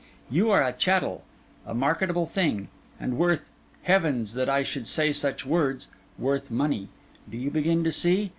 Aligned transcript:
You 0.31 0.49
are 0.49 0.63
a 0.63 0.73
chattel; 0.73 1.23
a 1.63 1.75
marketable 1.75 2.25
thing; 2.25 2.69
and 2.99 3.19
worth—heavens, 3.19 4.33
that 4.33 4.49
I 4.49 4.63
should 4.63 4.87
say 4.87 5.11
such 5.11 5.45
words!—worth 5.45 6.49
money. 6.49 6.89
Do 7.29 7.37
you 7.37 7.51
begin 7.51 7.83
to 7.83 7.91
see? 7.91 8.29